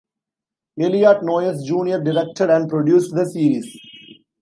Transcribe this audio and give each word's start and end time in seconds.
Eliot 0.79 1.21
Noyes 1.23 1.63
Junior 1.63 2.03
directed 2.03 2.49
and 2.49 2.67
produced 2.67 3.13
the 3.13 3.23
series. 3.29 3.67